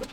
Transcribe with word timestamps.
Du 0.00 0.06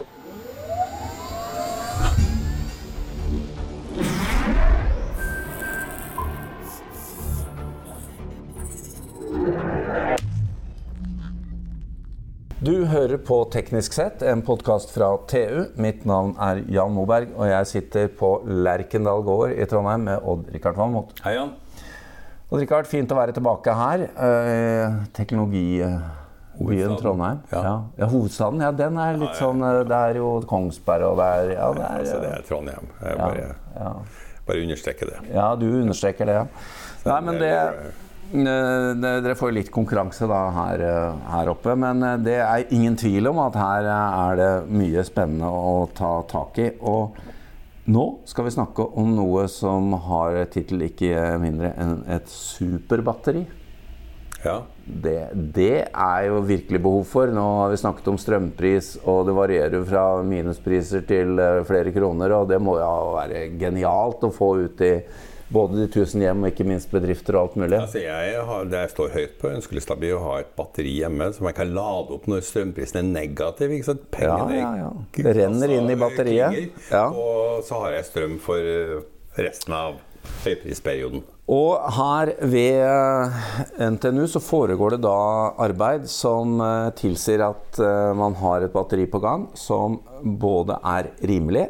hører 12.85 13.17
på 13.23 13.37
Teknisk 13.53 13.93
sett, 13.95 14.23
en 14.27 14.41
podkast 14.43 14.91
fra 14.91 15.13
TU. 15.31 15.69
Mitt 15.79 16.03
navn 16.09 16.33
er 16.35 16.65
Jan 16.67 16.91
Moberg, 16.91 17.31
og 17.37 17.47
jeg 17.47 17.69
sitter 17.71 18.11
på 18.11 18.33
Lerkendal 18.43 19.23
gård 19.23 19.53
i 19.55 19.67
Trondheim 19.71 20.03
med 20.09 20.19
Odd-Rikard 20.19 20.75
Valmot. 20.75 21.15
Hei, 21.23 21.37
Jan. 21.37 21.55
Odd-Rikard, 22.51 22.91
fint 22.91 23.15
å 23.15 23.21
være 23.21 23.37
tilbake 23.37 23.71
her. 23.71 24.07
Eh, 24.11 24.97
teknologibyen 25.15 26.01
Hovedstaden. 26.57 26.97
Trondheim. 27.01 27.39
Ja. 27.51 27.81
Ja. 27.97 28.05
Hovedstaden, 28.07 28.61
ja, 28.61 28.71
den 28.71 28.97
er 28.97 29.17
litt 29.17 29.35
sånn 29.37 29.61
eh, 29.61 29.83
Det 29.87 29.99
er 30.09 30.15
jo 30.21 30.31
Kongsberg, 30.49 31.03
og 31.11 31.17
det 31.21 31.27
er 31.35 31.51
Ja, 31.53 31.69
det 31.73 31.85
er, 31.85 31.99
Altså, 31.99 32.21
det 32.21 32.31
er 32.33 32.41
Trondheim. 32.47 32.89
Jeg 33.03 33.17
bare, 33.17 33.55
ja. 33.75 33.93
bare 34.47 34.63
understreker 34.65 35.05
det. 35.13 35.19
ja 35.33 35.55
du 35.55 35.65
understreker 35.83 36.25
det. 36.25 36.33
ja. 36.41 36.47
Nei, 37.05 37.21
men 37.21 37.39
det 37.39 37.53
Eh, 38.27 38.93
det- 38.99 39.23
Dere 39.23 39.35
får 39.39 39.53
litt 39.53 39.69
konkurranse 39.71 40.27
da 40.27 40.49
her, 40.51 40.81
eh, 40.83 41.13
her 41.31 41.47
oppe, 41.47 41.77
men 41.77 42.03
eh, 42.03 42.17
det 42.17 42.33
er 42.43 42.65
ingen 42.75 42.97
tvil 42.97 43.29
om 43.29 43.39
at 43.39 43.55
her 43.55 43.85
eh, 43.87 44.31
er 44.31 44.35
det 44.35 44.69
mye 44.69 45.03
spennende 45.07 45.47
å 45.47 45.87
ta 45.95 46.21
tak 46.27 46.57
i. 46.59 46.71
Og 46.81 47.15
nå 47.87 48.19
skal 48.27 48.43
vi 48.43 48.51
snakke 48.51 48.83
om 48.97 49.15
noe 49.15 49.47
som 49.47 49.93
har 49.93 50.43
tittel 50.51 50.81
ikke 50.89 51.39
mindre 51.39 51.71
enn 51.79 52.03
et 52.09 52.27
superbatteri. 52.27 53.45
Ja. 54.43 54.57
Det, 54.87 55.29
det 55.55 55.87
er 55.91 56.27
jo 56.29 56.41
virkelig 56.47 56.79
behov 56.81 57.07
for. 57.09 57.31
Nå 57.33 57.45
har 57.61 57.71
vi 57.73 57.79
snakket 57.81 58.07
om 58.07 58.19
strømpris, 58.21 58.93
og 59.03 59.25
det 59.27 59.35
varierer 59.35 59.87
fra 59.87 60.03
minuspriser 60.23 61.03
til 61.07 61.39
eh, 61.43 61.63
flere 61.67 61.91
kroner. 61.95 62.37
Og 62.39 62.47
det 62.51 62.61
må 62.63 62.77
jo 62.79 62.91
være 63.17 63.49
genialt 63.59 64.23
å 64.23 64.31
få 64.33 64.53
ut 64.63 64.85
i 64.87 64.93
både 65.49 65.79
de 65.79 65.87
tusen 65.91 66.23
hjem 66.23 66.43
og 66.43 66.51
ikke 66.51 66.65
minst 66.67 66.91
bedrifter 66.91 67.37
og 67.37 67.45
alt 67.45 67.59
mulig. 67.61 67.79
Altså, 67.79 68.01
jeg 68.03 68.41
har, 68.49 68.65
det 68.71 68.81
jeg 68.83 68.93
står 68.95 69.13
høyt 69.13 69.37
på 69.41 69.51
ønskelista 69.51 69.95
mi 69.99 70.11
å 70.15 70.23
ha 70.25 70.39
et 70.41 70.51
batteri 70.59 70.97
hjemme 71.01 71.29
som 71.35 71.47
jeg 71.47 71.59
kan 71.59 71.71
lade 71.75 72.17
opp 72.17 72.27
når 72.31 72.43
strømprisen 72.47 72.99
er 73.03 73.07
negativ. 73.11 73.75
Ikke 73.77 73.91
sant? 73.91 74.03
Pengene 74.13 74.57
Ja, 74.59 74.73
ja, 74.75 74.87
ja. 74.87 74.91
Det 75.19 75.37
renner 75.39 75.77
inn 75.77 75.91
i 75.91 75.99
batteriet. 75.99 76.57
Kringer, 76.57 76.91
Ja. 76.91 77.07
Og 77.11 77.63
så 77.67 77.79
har 77.83 77.95
jeg 77.95 78.09
strøm 78.11 78.37
for 78.43 78.75
eh, 78.75 78.99
resten 79.39 79.75
av 79.75 79.99
høyprisperioden. 80.43 81.23
Og 81.47 81.79
her 81.95 82.33
ved 82.43 82.81
eh, 82.83 83.35
NTNU 83.93 84.25
så 84.27 84.41
foregår 84.43 84.97
det 84.97 85.05
da 85.05 85.13
arbeid 85.63 86.09
som 86.11 86.59
eh, 86.59 86.89
tilsier 86.99 87.45
at 87.45 87.79
eh, 87.79 88.11
man 88.19 88.35
har 88.41 88.65
et 88.65 88.73
batteri 88.73 89.05
på 89.07 89.21
gang 89.23 89.47
som 89.55 90.01
både 90.27 90.75
er 90.83 91.13
rimelig, 91.23 91.69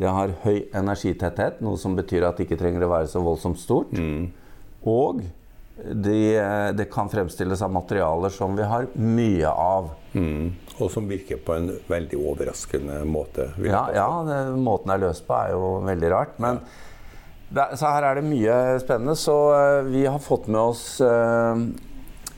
det 0.00 0.08
har 0.08 0.32
høy 0.46 0.70
energitetthet, 0.72 1.60
noe 1.60 1.76
som 1.76 1.98
betyr 1.98 2.24
at 2.24 2.38
det 2.40 2.48
ikke 2.48 2.62
trenger 2.62 2.86
å 2.86 2.94
være 2.94 3.12
så 3.12 3.20
voldsomt 3.20 3.60
stort, 3.60 3.92
og 4.88 5.20
de, 5.84 6.18
eh, 6.40 6.72
det 6.72 6.88
kan 6.92 7.12
fremstilles 7.12 7.60
av 7.60 7.76
materialer 7.76 8.32
som 8.32 8.56
vi 8.56 8.64
har 8.72 8.88
mye 8.96 9.52
av. 9.52 9.92
Mm. 10.16 10.52
Og 10.80 10.88
som 10.92 11.04
virker 11.08 11.40
på 11.44 11.60
en 11.60 11.74
veldig 11.88 12.16
overraskende 12.24 13.02
måte. 13.04 13.50
Ja, 13.68 13.84
ja 13.92 14.08
det, 14.24 14.38
måten 14.56 14.88
det 14.88 14.96
er 14.96 15.10
løst 15.10 15.28
på 15.28 15.36
er 15.36 15.52
jo 15.52 15.74
veldig 15.84 16.16
rart. 16.16 16.40
Men 16.40 16.64
er- 16.64 16.88
så 17.50 17.86
her 17.90 18.06
er 18.06 18.20
det 18.20 18.26
mye 18.28 18.56
spennende. 18.82 19.16
Så 19.18 19.36
eh, 19.54 19.84
vi 19.90 20.04
har 20.06 20.18
fått 20.22 20.46
med 20.46 20.60
oss 20.60 21.00
eh, 21.00 21.62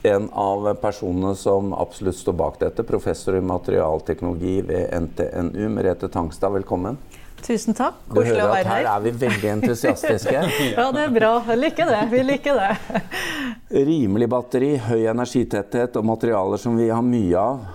en 0.03 0.29
av 0.33 0.73
personene 0.81 1.35
som 1.39 1.73
absolutt 1.73 2.17
står 2.17 2.33
bak 2.39 2.59
dette. 2.59 2.83
Professor 2.83 3.37
i 3.37 3.41
materialteknologi 3.41 4.61
ved 4.67 4.89
NTNU, 5.05 5.67
Merete 5.69 6.09
Tangstad. 6.11 6.55
Velkommen. 6.57 6.97
Tusen 7.43 7.75
takk. 7.75 7.97
Du 8.07 8.15
Koselig 8.15 8.39
å 8.39 8.47
hører 8.47 8.49
at 8.49 8.55
være 8.55 8.69
her 8.71 8.81
her. 8.81 8.89
er 8.95 9.03
vi 9.03 9.11
veldig 9.25 9.49
entusiastiske. 9.57 10.43
Ja, 10.77 10.85
det 10.95 11.05
er 11.09 11.13
bra. 11.15 11.31
Jeg 11.51 11.59
liker 11.59 11.89
det. 11.91 12.01
Vi 12.13 12.23
liker 12.23 12.59
det. 12.59 13.01
Rimelig 13.91 14.29
batteri, 14.31 14.73
høy 14.79 15.01
energitetthet 15.11 15.97
og 15.99 16.07
materialer 16.07 16.61
som 16.61 16.77
vi 16.79 16.87
har 16.89 17.03
mye 17.03 17.37
av. 17.41 17.65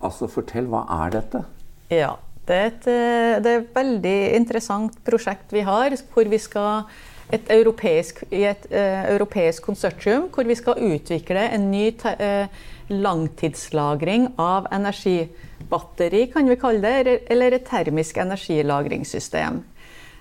Altså, 0.00 0.30
fortell, 0.32 0.70
hva 0.70 0.84
er 1.02 1.16
dette? 1.18 1.42
Ja, 1.90 2.14
et, 2.54 2.86
eh, 2.90 3.38
det 3.42 3.50
er 3.50 3.62
et 3.62 3.74
veldig 3.74 4.18
interessant 4.36 4.98
prosjekt 5.06 5.52
vi 5.52 5.60
har, 5.66 5.90
hvor 6.14 6.28
vi 6.30 6.38
skal 6.38 6.84
et 7.32 7.50
europeisk, 7.54 8.24
i 8.34 8.42
et 8.48 8.64
uh, 8.72 9.04
europeisk 9.12 9.62
konsortium 9.68 10.22
hvor 10.34 10.44
vi 10.48 10.54
skal 10.58 10.74
utvikle 10.82 11.44
en 11.54 11.70
ny 11.70 11.92
eh, 12.18 12.46
langtidslagring 12.90 14.32
av 14.42 14.66
energibatteri, 14.74 16.26
kan 16.32 16.48
vi 16.50 16.56
kalle 16.58 16.80
det, 16.82 17.22
eller- 17.30 17.54
et 17.54 17.66
termisk 17.66 18.16
energilagringssystem. 18.18 19.62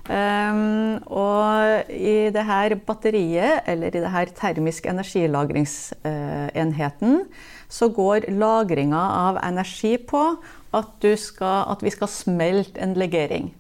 Um, 0.10 0.98
og 1.06 1.86
i 1.94 2.34
det 2.34 2.42
her 2.46 2.74
batteriet, 2.82 3.62
eller 3.68 3.88
i 3.88 4.00
det 4.02 4.10
her 4.10 4.26
termisk 4.34 4.86
energilagringsenheten, 4.90 7.26
så 7.70 7.90
går 7.94 8.28
lagringa 8.34 9.02
av 9.30 9.40
energi 9.46 9.96
på 9.98 10.24
at, 10.76 10.90
du 11.02 11.14
skal, 11.18 11.68
at 11.70 11.84
vi 11.86 11.94
skal 11.94 12.10
smelte 12.12 12.82
en 12.82 12.96
legering. 12.98 13.52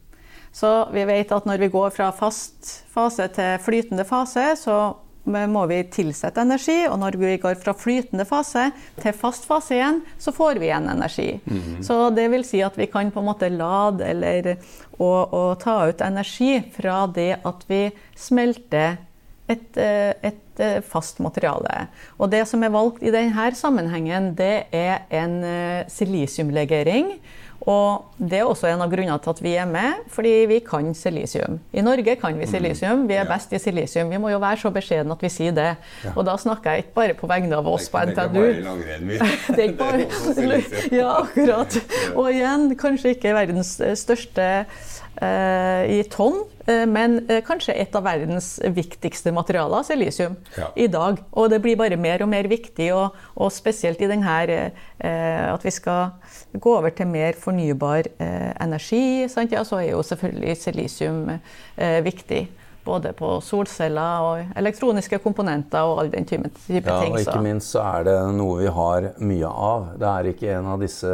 Så 0.52 0.90
vi 0.94 1.06
vet 1.06 1.32
at 1.32 1.46
når 1.46 1.62
vi 1.62 1.70
går 1.70 1.94
fra 1.94 2.10
fast 2.16 2.72
fase 2.90 3.30
til 3.36 3.62
flytende 3.62 4.06
fase, 4.08 4.56
så 4.58 4.80
må 5.30 5.66
vi 5.70 5.84
tilsette 5.94 6.42
energi, 6.42 6.88
og 6.90 6.98
når 7.02 7.18
vi 7.22 7.36
går 7.38 7.58
fra 7.62 7.76
flytende 7.78 8.26
fase 8.26 8.70
til 8.98 9.14
fast 9.14 9.46
fase 9.46 9.76
igjen, 9.76 10.00
så 10.18 10.34
får 10.34 10.58
vi 10.58 10.70
igjen 10.72 10.90
energi. 10.90 11.28
Så 11.86 12.10
det 12.16 12.30
vil 12.34 12.46
si 12.48 12.64
at 12.66 12.78
vi 12.80 12.88
kan 12.90 13.12
på 13.14 13.22
en 13.22 13.30
måte 13.30 13.52
lade 13.54 14.08
eller 14.08 14.56
og, 14.98 15.34
og 15.34 15.60
ta 15.62 15.84
ut 15.92 16.02
energi 16.02 16.64
fra 16.74 17.04
det 17.14 17.44
at 17.46 17.68
vi 17.70 17.84
smelter 18.18 18.98
et, 19.50 19.78
eh, 19.78 20.14
et 20.60 20.66
er 20.66 20.86
fast 20.86 21.20
materiale. 21.24 21.88
Og 22.20 22.32
det 22.32 22.46
som 22.50 22.64
er 22.64 22.74
valgt 22.74 23.04
i 23.04 23.14
denne 23.14 23.52
sammenhengen, 23.56 24.34
det 24.38 24.68
er 24.76 25.06
en 25.10 25.44
eh, 25.44 25.86
silisiumlegering. 25.88 27.16
Og 27.70 28.16
det 28.16 28.38
er 28.40 28.48
også 28.48 28.70
en 28.70 28.82
av 28.82 28.88
grunnene 28.92 29.18
til 29.20 29.34
at 29.34 29.40
vi 29.44 29.52
er 29.60 29.68
med, 29.68 30.06
fordi 30.10 30.32
vi 30.48 30.60
kan 30.64 30.94
silisium. 30.96 31.58
I 31.76 31.84
Norge 31.84 32.16
kan 32.22 32.38
vi 32.40 32.48
silisium, 32.48 33.04
vi 33.10 33.18
er 33.20 33.28
best 33.28 33.52
i 33.54 33.60
silisium. 33.60 34.10
Vi 34.10 34.20
må 34.22 34.32
jo 34.32 34.40
være 34.40 34.62
så 34.62 34.72
beskjedne 34.74 35.12
at 35.12 35.26
vi 35.26 35.32
sier 35.34 35.56
det. 35.56 35.74
Og 36.16 36.24
da 36.26 36.38
snakker 36.40 36.72
jeg 36.72 36.86
ikke 36.86 36.96
bare 37.02 37.18
på 37.20 37.28
vegne 37.30 37.60
av 37.60 37.68
oss 37.68 37.90
på 37.92 38.00
Det 38.08 38.16
er 38.16 38.24
ikke 38.24 38.40
bare 38.40 38.64
langrenn. 38.64 39.12
Det 39.58 39.68
Ja, 40.96 41.12
akkurat. 41.20 41.78
Og 42.16 42.32
igjen, 42.32 42.72
kanskje 42.80 43.14
ikke 43.18 43.36
verdens 43.36 43.76
største 44.00 44.48
eh, 44.64 44.80
i 45.90 46.04
tonn, 46.12 46.44
eh, 46.66 46.86
men 46.88 47.18
eh, 47.30 47.42
kanskje 47.44 47.74
et 47.76 47.96
av 47.98 48.06
verdens 48.06 48.60
viktigste 48.76 49.34
materialer, 49.36 49.84
silisium, 49.84 50.36
Ja. 50.58 50.70
i 50.76 50.88
dag. 50.88 51.18
Og 51.34 51.50
det 51.50 51.62
blir 51.62 51.76
bare 51.80 51.98
mer 51.98 52.22
og 52.24 52.30
mer 52.30 52.48
viktig, 52.48 52.92
og, 52.96 53.16
og 53.36 53.52
spesielt 53.52 54.00
i 54.02 54.08
denne 54.08 54.38
eh, 55.00 55.54
at 55.54 55.66
vi 55.66 55.72
skal 55.72 56.12
gå 56.54 56.78
over 56.78 56.90
til 56.96 57.08
mer 57.08 57.34
fornybar 57.34 58.08
eh, 58.20 58.54
energi, 58.64 59.28
sant? 59.30 59.52
Ja, 59.52 59.64
så 59.64 59.82
er 59.82 59.92
jo 59.92 60.04
selvfølgelig 60.04 60.58
silisium 60.58 61.26
eh, 61.78 62.00
viktig. 62.06 62.48
Både 62.86 63.12
på 63.14 63.36
solceller 63.44 64.24
og 64.24 64.54
elektroniske 64.58 65.20
komponenter 65.22 65.84
og 65.86 66.00
all 66.00 66.10
den 66.10 66.26
type, 66.26 66.48
type 66.64 66.88
Ja, 66.88 67.02
ting. 67.04 67.12
og 67.14 67.20
ikke 67.20 67.42
minst 67.44 67.76
så 67.76 67.84
er 68.00 68.08
det 68.08 68.16
noe 68.34 68.62
vi 68.64 68.72
har 68.72 69.10
mye 69.20 69.46
av. 69.52 69.90
Det 70.00 70.08
er 70.10 70.30
ikke 70.32 70.54
en 70.56 70.70
av 70.74 70.80
disse 70.82 71.12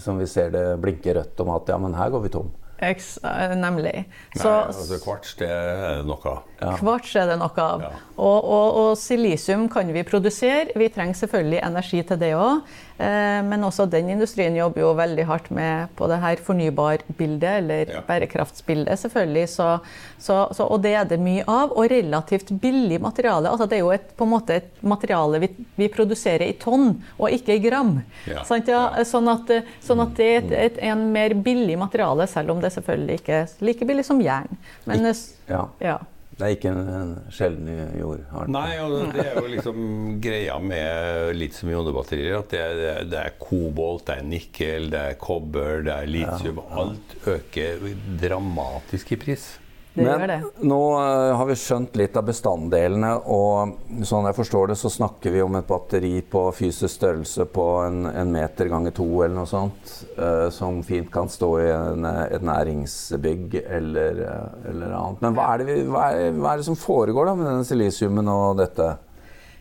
som 0.00 0.18
vi 0.18 0.26
ser 0.26 0.50
det 0.50 0.64
blinker 0.82 1.20
rødt 1.20 1.44
om 1.44 1.52
at 1.54 1.68
ja, 1.70 1.76
men 1.78 1.94
her 1.94 2.10
går 2.10 2.24
vi 2.24 2.32
tom. 2.34 2.48
Eks, 2.84 3.10
nemlig. 3.56 4.04
Så, 4.36 4.48
Nei, 4.50 4.72
altså 4.72 4.98
kvarts, 5.02 5.34
det 5.40 5.48
er 5.48 6.02
noe. 6.06 6.34
kvarts 6.80 7.14
er 7.16 7.30
det 7.32 7.38
noe 7.40 7.66
av. 7.66 7.84
Ja. 7.86 7.92
Og, 8.16 8.48
og, 8.56 8.80
og 8.82 8.90
silisium 9.00 9.68
kan 9.72 9.92
vi 9.94 10.04
produsere. 10.06 10.74
Vi 10.78 10.90
trenger 10.92 11.20
selvfølgelig 11.24 11.62
energi 11.64 12.02
til 12.10 12.20
det 12.20 12.34
òg. 12.38 12.74
Eh, 12.96 13.40
men 13.42 13.64
også 13.66 13.88
den 13.90 14.08
industrien 14.12 14.54
jobber 14.54 14.80
jo 14.84 14.92
veldig 14.94 15.24
hardt 15.26 15.48
med 15.50 15.88
på 15.98 16.06
det 16.06 16.20
her 16.22 16.36
fornybarbildet, 16.36 17.56
eller 17.58 17.90
Ja. 17.90 18.00
bærekraftsbildet, 18.06 18.98
selvfølgelig. 18.98 19.48
Så, 19.48 19.80
så, 20.18 20.36
så, 20.54 20.64
og 20.70 20.82
det 20.82 20.92
er 20.94 21.04
det 21.04 21.18
mye 21.20 21.42
av. 21.50 21.72
Og 21.74 21.90
relativt 21.90 22.52
billig 22.62 23.00
materiale. 23.02 23.50
Altså 23.50 23.66
det 23.66 23.76
er 23.80 23.82
jo 23.82 23.90
et, 23.90 24.16
på 24.16 24.24
en 24.24 24.30
måte 24.30 24.54
et 24.60 24.70
materiale 24.82 25.40
vi, 25.42 25.50
vi 25.76 25.88
produserer 25.88 26.46
i 26.46 26.52
tonn, 26.52 27.02
og 27.18 27.30
ikke 27.34 27.56
i 27.58 27.62
gram. 27.66 27.96
Ja. 28.30 28.44
Sant, 28.46 28.68
ja? 28.70 28.86
Sånn, 29.04 29.28
at, 29.28 29.50
sånn 29.82 30.00
at 30.06 30.14
det 30.16 30.30
er 30.30 30.38
et, 30.44 30.52
et, 30.52 30.78
en 30.92 31.08
mer 31.12 31.34
billig 31.34 31.76
materiale, 31.78 32.26
selv 32.30 32.54
om 32.54 32.60
det 32.62 32.72
selvfølgelig 32.72 33.20
ikke 33.20 33.40
er 33.42 33.48
like 33.60 33.84
billig 33.90 34.04
som 34.06 34.22
jern. 34.22 34.54
Men 34.86 35.06
eh, 35.10 35.14
Ja, 35.50 35.66
ja. 35.80 35.98
Det 36.34 36.46
er 36.46 36.54
ikke 36.56 36.70
en, 36.74 36.88
en 36.90 37.10
sjelden 37.30 37.68
jordart. 37.98 38.48
Nei, 38.50 38.70
og 38.82 39.12
det 39.14 39.22
er 39.22 39.36
jo 39.38 39.50
liksom 39.52 39.82
greia 40.24 40.56
med 40.58 41.34
litium-ionebatterier 41.38 42.40
at 42.40 42.54
det 42.54 42.62
er, 42.62 43.04
det 43.06 43.20
er 43.20 43.36
kobolt, 43.38 44.06
det 44.08 44.16
er 44.18 44.26
nikkel, 44.26 44.88
det 44.90 45.02
er 45.12 45.18
kobber, 45.20 45.84
det 45.86 45.94
er 45.94 46.10
litium. 46.10 46.58
Alt 46.74 47.14
øker 47.36 47.86
dramatisk 48.22 49.14
i 49.14 49.20
pris. 49.26 49.52
Det 49.94 50.02
Men 50.02 50.28
det. 50.28 50.42
nå 50.66 50.80
eh, 50.98 51.32
har 51.38 51.46
vi 51.46 51.54
skjønt 51.54 51.94
litt 51.94 52.16
av 52.18 52.24
bestanddelene, 52.26 53.12
og 53.30 54.02
sånn 54.02 54.26
jeg 54.26 54.34
forstår 54.34 54.72
det, 54.72 54.76
så 54.80 54.90
snakker 54.90 55.30
vi 55.30 55.42
om 55.44 55.54
et 55.54 55.68
batteri 55.68 56.16
på 56.26 56.42
fysisk 56.56 56.96
størrelse 56.96 57.46
på 57.54 57.66
en, 57.84 58.00
en 58.10 58.32
meter 58.34 58.72
ganger 58.72 58.96
to 58.96 59.06
eller 59.22 59.36
noe 59.36 59.46
sånt, 59.46 59.92
uh, 60.18 60.50
som 60.50 60.80
fint 60.82 61.12
kan 61.14 61.30
stå 61.30 61.50
i 61.62 61.68
en, 61.70 62.08
et 62.10 62.42
næringsbygg 62.42 63.54
eller, 63.62 64.18
eh, 64.26 64.58
eller 64.72 64.98
annet. 64.98 65.22
Men 65.22 65.38
hva 65.38 65.46
er, 65.52 65.62
det 65.62 65.68
vi, 65.70 65.78
hva, 65.86 66.08
er, 66.10 66.34
hva 66.40 66.56
er 66.56 66.64
det 66.64 66.68
som 66.72 66.80
foregår 66.80 67.30
da 67.30 67.38
med 67.38 67.50
denne 67.52 67.70
silisiumen 67.70 68.34
og 68.34 68.58
dette? 68.58 68.90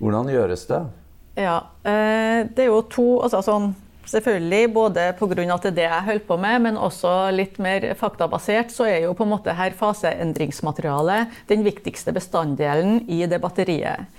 Hvordan 0.02 0.34
gjøres 0.34 0.66
det? 0.72 0.82
Ja, 1.46 1.60
uh, 1.62 2.40
det 2.50 2.66
er 2.66 2.72
jo 2.72 2.82
to 2.90 3.08
altså 3.22 3.46
sånn, 3.46 3.76
Selvfølgelig 4.04 4.74
både 4.76 5.06
pga. 5.16 5.44
er 5.56 5.72
det 5.72 5.86
jeg 5.86 6.06
holder 6.06 6.28
på 6.28 6.38
med, 6.38 6.60
men 6.66 6.78
også 6.78 7.32
litt 7.32 7.60
mer 7.60 7.94
faktabasert, 7.96 8.72
så 8.72 8.84
er 8.90 9.06
jo 9.06 9.14
på 9.16 9.24
en 9.24 9.32
måte 9.32 9.56
her 9.56 9.72
faseendringsmaterialet 9.72 11.32
den 11.48 11.64
viktigste 11.64 12.12
bestanddelen 12.12 13.06
i 13.08 13.24
det 13.26 13.40
batteriet. 13.42 14.10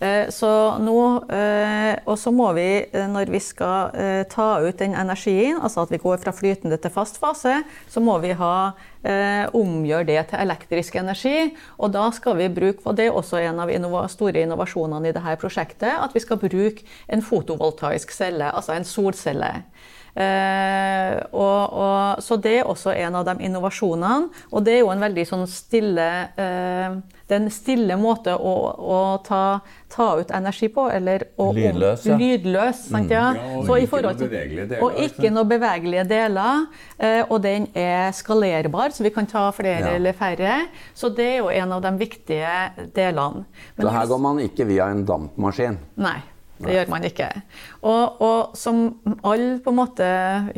Eh, 0.00 0.30
så 0.32 0.48
nå, 0.80 1.00
eh, 1.28 1.98
og 2.08 2.16
så 2.18 2.30
må 2.32 2.46
vi, 2.56 2.86
eh, 2.88 3.08
når 3.08 3.28
vi 3.28 3.40
skal 3.44 3.92
ta 4.32 4.46
ut 4.64 4.78
den 4.78 4.94
energien, 4.96 5.58
altså 5.60 5.82
at 5.84 5.90
vi 5.92 6.00
går 6.00 6.22
fra 6.22 6.32
flytende 6.32 6.78
til 6.80 6.90
fast 6.90 7.18
fase, 7.20 7.58
så 7.88 8.00
må 8.00 8.16
vi 8.22 8.32
ha, 8.32 8.72
omgjøre 9.56 10.04
det 10.04 10.22
til 10.28 10.42
elektrisk 10.42 10.96
energi. 11.00 11.54
Og 11.80 11.92
da 11.92 12.10
skal 12.12 12.36
vi 12.36 12.48
bruke, 12.52 12.84
og 12.84 12.96
det 12.96 13.06
er 13.06 13.16
også 13.16 13.40
en 13.40 13.60
av 13.60 13.70
innova, 13.72 14.02
store 14.12 14.42
innovasjonene 14.44 15.08
i 15.08 15.14
dette 15.16 15.36
prosjektet, 15.40 15.88
at 15.88 16.12
vi 16.12 16.20
skal 16.20 16.36
bruke 16.36 16.84
en 17.08 17.24
fotovoltaisk 17.24 18.12
celle, 18.12 18.52
altså 18.52 18.76
en 18.76 18.84
solcelle. 18.84 19.54
Eh, 20.14 21.16
og, 21.30 21.60
og, 21.70 22.22
så 22.24 22.36
det 22.42 22.56
er 22.60 22.68
også 22.68 22.94
en 22.96 23.18
av 23.20 23.26
de 23.28 23.36
innovasjonene. 23.46 24.30
Og 24.50 24.64
det 24.66 24.78
er 24.78 24.82
jo 24.82 24.92
en 24.92 25.04
veldig 25.04 25.26
sånn 25.28 25.46
stille 25.50 26.06
eh, 26.34 26.96
Det 27.30 27.36
er 27.36 27.44
en 27.44 27.52
stille 27.54 27.94
måte 28.00 28.34
å, 28.34 28.54
å 28.74 29.00
ta, 29.26 29.60
ta, 29.92 30.08
ut 30.18 30.32
energi 30.34 30.70
på. 30.74 30.88
Eller 30.90 31.28
å, 31.38 31.50
lydløs, 31.54 32.08
ja. 32.10 32.18
Lydløs, 32.18 32.84
sant, 32.90 33.12
ja. 33.14 33.28
Mm. 33.36 33.40
ja 33.40 33.60
og, 33.60 33.68
så 33.68 33.78
ikke 33.78 34.02
noen 34.02 34.18
bevegelige 34.24 34.66
deler, 34.72 34.82
og 34.86 35.00
ikke 35.06 35.32
noen 35.34 35.52
bevegelige 35.54 36.06
deler. 36.10 36.66
Eh, 36.98 37.22
og 37.28 37.38
den 37.46 37.68
er 37.78 38.10
skalerbar, 38.16 38.96
så 38.96 39.06
vi 39.06 39.14
kan 39.14 39.30
ta 39.30 39.46
flere 39.54 39.78
Ja. 39.80 39.94
eller 39.96 40.12
færre. 40.12 40.56
Så 40.94 41.08
det 41.14 41.28
er 41.36 41.38
jo 41.38 41.48
en 41.54 41.72
av 41.72 41.84
de 41.86 41.94
viktige 42.00 42.50
delene. 42.96 43.46
Men 43.76 43.86
Så 43.86 43.94
her 43.94 44.10
går 44.10 44.20
man 44.26 44.42
ikke 44.42 44.66
via 44.68 44.90
en 44.90 45.06
dampmaskin. 45.06 45.78
Nei, 46.00 46.18
det 46.60 46.74
gjør 46.76 46.90
man 46.92 47.04
ikke. 47.08 47.28
Og, 47.82 48.20
og 48.20 48.56
som 48.58 48.80
alle, 49.24 49.58
på 49.64 49.72
en 49.72 49.78
måte, 49.78 50.08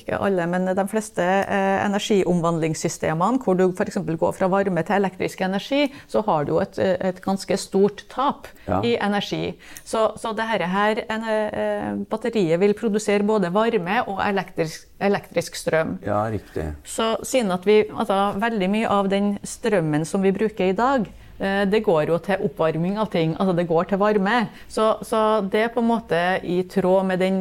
ikke 0.00 0.18
alle, 0.18 0.46
men 0.50 0.66
de 0.74 0.84
fleste 0.90 1.22
eh, 1.22 1.84
energiomvandlingssystemene, 1.86 3.38
hvor 3.44 3.56
du 3.58 3.68
f.eks. 3.70 3.98
går 4.18 4.34
fra 4.36 4.48
varme 4.52 4.82
til 4.86 4.98
elektrisk 4.98 5.40
energi, 5.46 5.86
så 6.10 6.22
har 6.26 6.46
du 6.48 6.56
et, 6.62 6.78
et 6.78 7.22
ganske 7.24 7.56
stort 7.60 8.04
tap 8.12 8.48
Ja. 8.66 8.78
i 8.86 8.92
energi. 9.02 9.56
Så, 9.84 10.12
så 10.22 10.30
dette 10.38 10.66
her, 10.70 11.00
en, 11.10 11.24
eh, 11.28 11.88
batteriet 12.10 12.60
vil 12.62 12.74
produsere 12.78 13.26
både 13.26 13.50
varme 13.54 14.02
og 14.06 14.20
elektrisk, 14.22 14.86
elektrisk 15.02 15.56
strøm. 15.58 15.96
Ja, 16.06 16.20
riktig. 16.30 16.68
Så 16.84 17.16
siden 17.26 17.50
at 17.54 17.66
vi, 17.66 17.80
altså, 17.90 18.32
veldig 18.38 18.68
mye 18.70 18.88
av 18.90 19.08
den 19.10 19.34
strømmen 19.42 20.06
som 20.06 20.22
vi 20.22 20.30
bruker 20.34 20.70
i 20.70 20.76
dag, 20.78 21.08
det 21.42 21.80
går 21.82 22.12
jo 22.12 22.18
til 22.22 22.44
oppvarming 22.46 22.98
av 23.02 23.08
ting. 23.10 23.32
Altså 23.34 23.54
det 23.58 23.66
går 23.66 23.88
til 23.90 23.98
varme. 23.98 24.44
Så, 24.70 24.84
så 25.02 25.42
det 25.42 25.64
er 25.66 25.72
på 25.74 25.82
en 25.82 25.88
måte 25.88 26.20
i 26.46 26.60
tråd 26.70 27.08
med 27.08 27.18
den, 27.22 27.40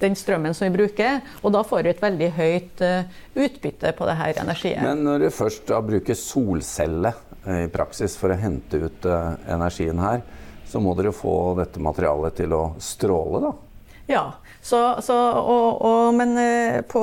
den 0.00 0.16
strømmen 0.18 0.54
som 0.54 0.66
vi 0.68 0.76
bruker. 0.76 1.20
Og 1.42 1.54
da 1.54 1.62
får 1.66 1.84
vi 1.84 1.92
et 1.94 2.02
veldig 2.02 2.30
høyt 2.36 2.82
eh, 2.84 3.20
utbytte 3.46 3.92
på 3.96 4.08
det 4.08 4.16
her 4.18 4.42
energiet. 4.42 4.82
Men 4.84 5.04
når 5.06 5.26
du 5.26 5.28
først 5.34 5.68
da 5.70 5.80
bruker 5.84 6.18
solcelle 6.18 7.14
eh, 7.44 7.66
i 7.66 7.70
praksis 7.72 8.18
for 8.20 8.34
å 8.34 8.40
hente 8.40 8.82
ut 8.82 9.08
eh, 9.08 9.30
energien 9.56 10.02
her, 10.02 10.24
så 10.66 10.82
må 10.82 10.96
dere 10.98 11.14
få 11.14 11.54
dette 11.60 11.80
materialet 11.82 12.40
til 12.42 12.56
å 12.56 12.64
stråle, 12.82 13.44
da. 13.46 13.54
Ja, 14.06 14.24
så, 14.62 14.80
så, 15.02 15.16
og, 15.40 15.80
og, 15.86 16.14
men 16.14 16.36
eh, 16.38 16.80
på, 16.86 17.02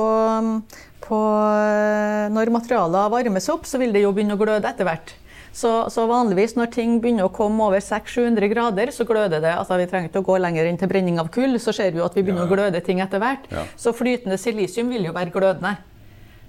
på, 1.04 1.18
eh, 1.60 2.24
når 2.32 2.52
materialet 2.54 3.12
varmes 3.12 3.50
opp, 3.52 3.66
så 3.68 3.80
vil 3.80 3.92
det 3.92 4.04
jo 4.04 4.12
begynne 4.16 4.36
å 4.36 4.40
gløde 4.40 4.68
etter 4.68 4.88
hvert. 4.88 5.14
Så, 5.54 5.70
så 5.94 6.06
vanligvis 6.10 6.56
når 6.58 6.72
ting 6.74 6.96
begynner 7.02 7.28
å 7.28 7.32
komme 7.34 7.62
over 7.68 7.78
600-700 7.78 8.50
grader, 8.50 8.90
så 8.90 9.06
gløder 9.06 9.38
det. 9.44 9.52
Altså 9.54 9.78
Vi 9.78 9.86
trenger 9.90 10.10
ikke 10.10 10.24
å 10.24 10.26
gå 10.26 10.38
lenger 10.42 10.66
inn 10.66 10.80
til 10.80 10.90
brenning 10.90 11.20
av 11.22 11.30
kull, 11.34 11.54
så 11.62 11.74
ser 11.76 11.94
vi 11.94 12.02
jo 12.02 12.08
at 12.08 12.16
vi 12.18 12.24
begynner 12.26 12.42
Ja, 12.42 12.50
å 12.50 12.54
gløde 12.56 12.80
ting 12.82 13.02
etter 13.04 13.22
hvert. 13.22 13.46
Ja. 13.54 13.62
Så 13.78 13.94
flytende 13.94 14.38
silisium 14.40 14.90
vil 14.90 15.06
jo 15.06 15.14
være 15.14 15.30
glødende. 15.34 15.76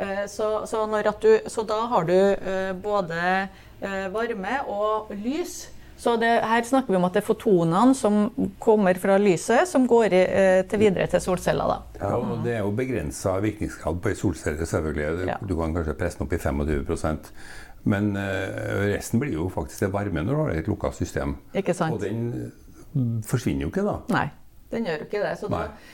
Eh, 0.01 0.25
Så, 0.27 0.65
så, 0.65 0.81
du, 1.21 1.31
så 1.47 1.63
da 1.69 1.85
har 1.93 2.09
du 2.09 2.17
eh, 2.17 2.73
både 2.73 3.21
eh, 3.81 4.07
varme 4.09 4.59
og 4.67 5.13
lys. 5.13 5.67
Så 6.01 6.17
det, 6.19 6.41
her 6.43 6.65
snakker 6.65 6.91
vi 6.91 6.97
om 6.97 7.05
at 7.07 7.13
det 7.15 7.21
er 7.21 7.27
fotonene 7.29 7.93
som 7.95 8.25
kommer 8.59 8.97
fra 8.99 9.19
lyset, 9.21 9.63
som 9.69 9.85
går 9.87 10.11
i, 10.17 10.23
til 10.67 10.81
videre 10.81 11.05
til 11.07 11.21
solceller. 11.23 11.69
Da. 11.71 12.01
Ja, 12.01 12.17
og 12.17 12.41
Det 12.43 12.57
er 12.57 12.65
jo 12.65 12.73
begrensa 12.75 13.37
virkningsgrad 13.39 14.01
på 14.03 14.11
ei 14.11 14.17
solcelle, 14.19 14.65
selvfølgelig. 14.67 15.29
Ja. 15.29 15.37
Du 15.39 15.55
kan 15.55 15.77
kanskje 15.77 15.95
presse 15.95 16.19
den 16.19 16.27
opp 16.27 16.35
i 16.35 16.41
25 16.41 17.29
Men 17.85 18.15
eh, 18.17 18.87
resten 18.95 19.21
blir 19.21 19.35
jo 19.35 19.49
faktisk 19.53 19.85
det 19.85 19.91
varme 19.93 20.23
når 20.25 20.31
du 20.33 20.41
har 20.41 20.55
et 20.57 20.69
lukka 20.71 20.89
system. 20.97 21.35
Ikke 21.53 21.75
sant? 21.77 21.93
Og 21.93 22.01
den 22.01 22.31
eh, 22.33 23.21
forsvinner 23.27 23.67
jo 23.67 23.73
ikke 23.73 23.85
da. 23.85 23.99
Nei, 24.15 24.25
den 24.73 24.87
gjør 24.89 25.03
jo 25.03 25.07
ikke 25.09 25.21
det. 25.21 25.33
Så 25.41 25.49
Nei. 25.53 25.65
eh, 25.67 25.93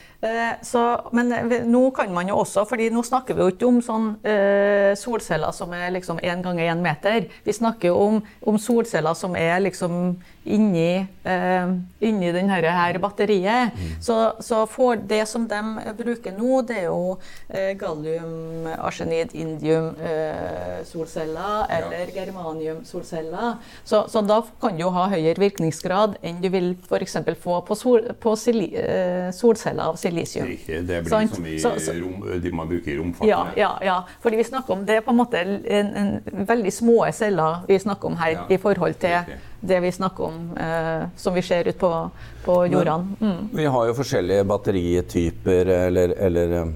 så, 0.62 0.82
men 1.10 1.32
eh, 1.34 1.64
nå 1.66 1.88
kan 1.96 2.12
man 2.14 2.28
jo 2.30 2.36
også, 2.44 2.62
fordi 2.68 2.90
nå 2.94 3.02
snakker 3.02 3.34
vi 3.34 3.42
jo 3.42 3.52
ikke 3.54 3.66
om 3.66 3.80
sånn 3.82 4.10
eh, 4.22 4.92
solceller 4.98 5.54
som 5.56 5.72
er 5.74 5.90
liksom 5.96 6.20
én 6.22 6.44
ganger 6.44 6.70
én 6.70 6.84
meter. 6.84 7.26
Vi 7.42 7.54
snakker 7.56 7.90
jo 7.90 7.96
om, 8.04 8.20
om 8.46 8.60
solceller 8.60 9.18
som 9.18 9.34
er 9.38 9.58
liksom 9.64 10.14
inni, 10.44 11.06
eh, 11.22 11.72
inni 12.00 12.32
denne 12.34 12.58
her 12.58 12.98
batteriet. 13.02 13.74
Så, 14.02 14.16
så 14.42 14.62
for 14.70 14.96
det 14.96 15.24
som 15.30 15.46
de 15.50 15.60
bruker 15.98 16.34
nå, 16.34 16.62
det 16.66 16.80
er 16.82 16.88
jo 16.88 17.18
eh, 17.48 17.72
gallium, 17.78 18.66
arsenid, 18.78 19.34
indium 19.38 19.92
eh, 20.02 20.82
solceller 20.88 21.66
eller 21.70 22.10
germanium-solceller. 22.14 23.58
Så, 23.84 24.04
så 24.10 24.24
da 24.26 24.40
kan 24.62 24.78
du 24.78 24.84
jo 24.84 24.92
ha 24.94 25.08
høyere 25.12 25.38
virkningsgrad 25.42 26.18
enn 26.22 26.42
du 26.42 26.50
vil 26.52 26.72
f.eks. 26.88 27.18
få 27.42 27.60
på, 27.66 27.78
sol, 27.78 28.10
på 28.22 28.34
sili, 28.38 28.72
eh, 28.78 29.30
solceller 29.34 29.92
av 29.92 29.96
silisium. 29.96 30.11
Det, 30.14 30.68
er 30.68 30.82
det 30.82 30.98
blir 31.04 31.10
Sant? 31.10 31.34
som 31.34 31.46
i 31.46 31.56
Så- 31.58 31.78
så- 31.80 31.94
rom, 32.00 32.40
de 32.42 32.50
man 32.52 32.68
bruker 32.68 32.92
i 32.92 32.96
romfarten. 32.98 33.28
Ja, 33.28 33.46
ja, 33.56 33.70
ja. 33.82 33.96
Fordi 34.22 34.36
vi 34.36 34.44
snakker 34.44 34.72
om 34.72 34.84
det 34.86 34.96
er 34.96 35.00
på 35.00 35.10
en 35.10 35.16
måte 35.16 35.40
en, 35.40 35.96
en 35.96 36.46
veldig 36.46 36.72
små 36.72 37.12
celler 37.12 37.62
vi 37.68 37.78
snakker 37.78 38.06
om 38.06 38.16
her, 38.16 38.30
Ja, 38.32 38.46
i 38.48 38.56
forhold 38.58 38.94
til 39.00 39.10
riktig. 39.10 39.38
det 39.60 39.80
vi 39.82 39.90
snakker 39.90 40.24
om 40.24 40.56
eh, 40.56 41.06
som 41.16 41.34
vi 41.34 41.42
ser 41.42 41.68
ut 41.68 41.78
på, 41.78 42.10
på 42.44 42.66
jordene. 42.70 43.16
Mm. 43.20 43.48
Vi 43.52 43.64
har 43.64 43.86
jo 43.86 43.94
forskjellige 43.94 44.44
batterityper 44.44 45.66
eller, 45.86 46.14
eller 46.18 46.52
eh, 46.62 46.66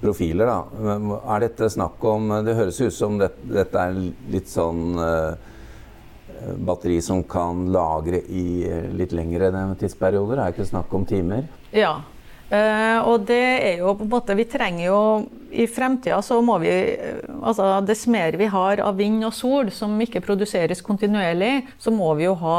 profiler, 0.00 0.46
da. 0.46 0.64
Men 0.80 1.10
Er 1.28 1.40
dette 1.40 1.68
snakk 1.70 2.02
om 2.04 2.28
Det 2.44 2.54
høres 2.56 2.80
ut 2.80 2.92
som 2.92 3.18
det, 3.18 3.30
dette 3.44 3.76
er 3.78 3.92
litt 4.32 4.48
sånn 4.48 4.94
eh, 4.98 5.34
batteri 6.64 7.00
som 7.02 7.22
kan 7.28 7.66
lagre 7.72 8.22
i 8.28 8.64
eh, 8.68 8.86
litt 8.96 9.12
lengre 9.12 9.50
tidsperioder? 9.80 10.36
Det 10.36 10.44
er 10.46 10.54
ikke 10.54 10.68
snakk 10.70 10.94
om 10.96 11.04
timer? 11.06 11.44
Ja. 11.72 11.98
Eh, 12.50 12.98
og 13.06 13.26
det 13.28 13.42
er 13.62 13.76
jo 13.78 13.92
på 13.94 14.02
en 14.02 14.10
måte 14.10 14.34
Vi 14.34 14.42
trenger 14.50 14.88
jo 14.88 15.02
I 15.54 15.68
fremtida 15.70 16.16
så 16.18 16.40
må 16.42 16.56
vi 16.58 16.72
eh, 16.72 17.20
Altså 17.46 17.68
dess 17.86 18.08
mer 18.10 18.34
vi 18.40 18.48
har 18.50 18.82
av 18.82 18.96
vind 18.98 19.22
og 19.28 19.34
sol 19.36 19.70
som 19.70 19.94
ikke 20.02 20.24
produseres 20.24 20.82
kontinuerlig, 20.82 21.68
så 21.78 21.94
må 21.94 22.10
vi 22.18 22.26
jo 22.26 22.34
ha 22.40 22.58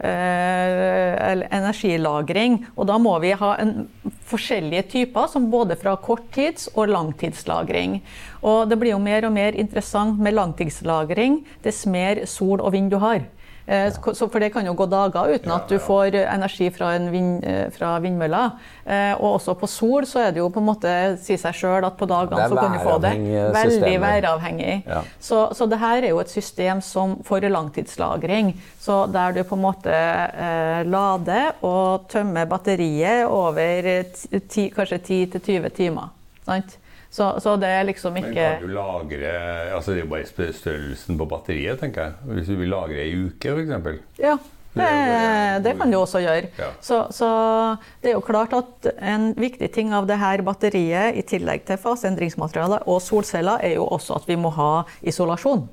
uh, 0.00 1.44
energilagring. 1.56 2.60
Og 2.76 2.88
da 2.88 2.98
må 3.00 3.16
vi 3.22 3.32
ha 3.36 3.54
en, 3.62 3.88
forskjellige 4.30 4.84
typer, 4.92 5.26
som 5.26 5.48
både 5.50 5.76
fra 5.80 5.96
korttids- 5.98 6.68
og 6.74 6.92
langtidslagring. 6.92 7.98
Og 8.46 8.68
det 8.70 8.78
blir 8.78 8.94
jo 8.94 9.02
mer 9.02 9.26
og 9.26 9.34
mer 9.34 9.58
interessant 9.58 10.20
med 10.22 10.36
langtidslagring 10.38 11.40
dess 11.64 11.82
mer 11.90 12.24
sol 12.30 12.60
og 12.60 12.72
vind 12.76 12.92
du 12.92 13.00
har. 13.02 13.26
Eh, 13.68 13.90
så- 13.92 14.28
For 14.30 14.38
det 14.40 14.52
kan 14.52 14.64
jo 14.66 14.74
gå 14.74 14.86
dager 14.88 15.34
uten 15.34 15.50
at 15.52 15.68
du 15.68 15.78
får 15.78 16.14
energi 16.14 16.70
fra, 16.70 16.94
en 16.94 17.10
vind, 17.12 17.44
eh, 17.44 17.70
fra 17.70 17.98
vindmølla. 18.00 18.52
Eh, 18.86 19.14
Og 19.20 19.38
også 19.40 19.54
på 19.58 19.68
sol 19.68 20.02
så 20.02 20.26
er 20.26 20.32
det 20.32 20.38
jo 20.38 20.48
på 20.50 20.58
en 20.60 20.66
måte 20.66 21.18
si 21.20 21.36
seg 21.36 21.52
sjøl 21.54 21.84
at 21.84 21.96
på 21.96 22.06
dagene 22.08 22.48
så 22.48 22.54
kan 22.60 22.72
du 22.72 22.78
få 22.78 23.00
det. 23.00 23.12
Veldig 23.54 24.00
væravhengig. 24.00 24.82
Ja. 24.86 25.02
Så, 25.20 25.52
så 25.54 25.68
det 25.68 25.78
her 25.78 26.02
er 26.02 26.08
jo 26.08 26.18
et 26.20 26.30
system 26.30 26.80
som 26.80 27.16
for 27.22 27.38
langtidslagring. 27.40 28.54
Så 28.80 29.10
der 29.12 29.32
du 29.32 29.44
på 29.44 29.54
en 29.56 29.62
måte 29.62 29.92
eh, 29.92 30.82
lader 30.84 31.52
og 31.62 32.08
tømmer 32.08 32.46
batteriet 32.46 33.26
over 33.28 34.02
ti, 34.48 34.70
kanskje 34.70 34.98
10-20 35.30 35.68
timer. 35.74 36.08
Sant? 36.46 36.76
Så, 37.10 37.26
så 37.42 37.56
det 37.58 37.66
er 37.74 37.88
liksom 37.88 38.14
Men 38.14 38.28
kan 38.30 38.60
du 38.62 38.68
lagre 38.70 39.30
altså 39.74 39.90
Det 39.96 39.98
er 39.98 40.04
jo 40.04 40.10
bare 40.12 40.52
størrelsen 40.54 41.18
på 41.18 41.26
batteriet, 41.26 41.80
tenker 41.82 42.04
jeg. 42.04 42.12
Hvis 42.36 42.50
du 42.52 42.54
vil 42.60 42.70
lagre 42.70 43.02
ei 43.02 43.16
uke, 43.26 43.50
f.eks. 43.50 44.20
Ja, 44.22 44.36
det, 44.78 44.86
det 45.64 45.72
kan 45.80 45.90
du 45.90 45.98
også 45.98 46.20
gjøre. 46.22 46.52
Ja. 46.60 46.68
Så, 46.80 47.00
så 47.10 47.30
det 48.02 48.12
er 48.12 48.14
jo 48.14 48.22
klart 48.22 48.54
at 48.54 48.86
en 49.02 49.32
viktig 49.34 49.72
ting 49.74 49.90
av 49.96 50.06
det 50.06 50.20
her 50.22 50.44
batteriet, 50.46 51.18
i 51.18 51.24
tillegg 51.26 51.66
til 51.66 51.80
faseendringsmaterialet 51.82 52.86
og 52.86 53.02
solceller, 53.02 53.58
er 53.66 53.74
jo 53.80 53.88
også 53.90 54.20
at 54.20 54.30
vi 54.30 54.38
må 54.38 54.54
ha 54.54 54.70
isolasjon. 55.02 55.66